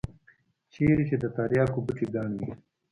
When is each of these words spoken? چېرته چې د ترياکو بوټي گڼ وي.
چېرته 0.73 1.03
چې 1.09 1.15
د 1.19 1.25
ترياکو 1.35 1.79
بوټي 1.85 2.05
گڼ 2.13 2.29
وي. 2.39 2.51